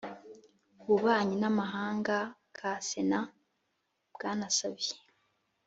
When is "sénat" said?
2.87-3.27